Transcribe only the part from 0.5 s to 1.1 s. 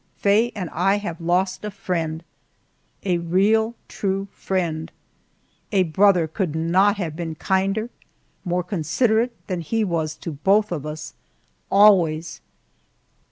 and I